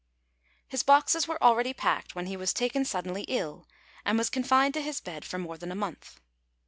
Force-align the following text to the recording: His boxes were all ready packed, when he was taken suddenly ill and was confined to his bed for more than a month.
His 0.67 0.81
boxes 0.81 1.27
were 1.27 1.37
all 1.43 1.55
ready 1.55 1.75
packed, 1.75 2.15
when 2.15 2.25
he 2.25 2.35
was 2.35 2.53
taken 2.53 2.85
suddenly 2.85 3.21
ill 3.27 3.67
and 4.03 4.17
was 4.17 4.31
confined 4.31 4.73
to 4.73 4.81
his 4.81 4.99
bed 4.99 5.23
for 5.23 5.37
more 5.37 5.59
than 5.59 5.71
a 5.71 5.75
month. 5.75 6.19